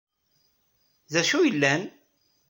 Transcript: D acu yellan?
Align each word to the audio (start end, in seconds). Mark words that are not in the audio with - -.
D 1.11 1.13
acu 1.19 1.39
yellan? 1.43 1.83